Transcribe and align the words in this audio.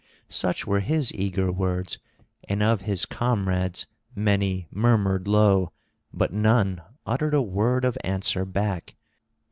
Such 0.29 0.65
were 0.65 0.79
his 0.79 1.13
eager 1.13 1.51
words; 1.51 1.99
and 2.49 2.63
of 2.63 2.81
his 2.81 3.05
comrades 3.05 3.85
many 4.15 4.65
murmured 4.71 5.27
low, 5.27 5.73
but 6.11 6.33
none 6.33 6.81
uttered 7.05 7.35
a 7.35 7.41
word 7.43 7.85
of 7.85 7.99
answer 8.03 8.43
back. 8.43 8.95